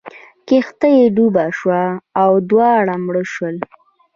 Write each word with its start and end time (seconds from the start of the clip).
کښتۍ 0.47 0.97
ډوبه 1.15 1.45
شوه 1.57 1.83
او 2.21 2.31
دواړه 2.49 2.95
مړه 3.05 3.23
شول. 3.33 3.55